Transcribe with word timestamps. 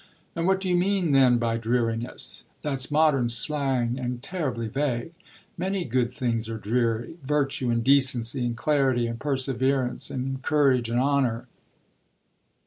"And 0.35 0.47
what 0.47 0.59
do 0.59 0.67
you 0.67 0.75
mean 0.75 1.11
then 1.11 1.37
by 1.37 1.57
dreariness? 1.57 2.43
That's 2.63 2.89
modern 2.89 3.29
slang 3.29 3.99
and 3.99 4.19
terribly 4.23 4.67
vague. 4.67 5.13
Many 5.59 5.85
good 5.85 6.11
things 6.11 6.49
are 6.49 6.57
dreary 6.57 7.17
virtue 7.23 7.69
and 7.69 7.83
decency 7.83 8.43
and 8.43 8.59
charity, 8.59 9.05
and 9.05 9.19
perseverance 9.19 10.09
and 10.09 10.41
courage 10.41 10.89
and 10.89 10.99
honour." 10.99 11.45